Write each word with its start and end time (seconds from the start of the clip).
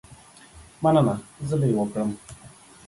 مننه، 0.83 1.13
زه 1.47 1.55
به 1.59 1.65
یې 1.69 1.75
وکړم. 1.77 2.09